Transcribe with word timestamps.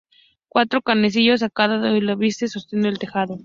Cuatro 0.47 0.81
canecillos 0.81 1.43
a 1.43 1.51
cada 1.51 1.77
lado 1.77 1.93
del 1.93 2.09
ábside 2.09 2.47
sostienen 2.47 2.87
el 2.87 2.97
tejado. 2.97 3.37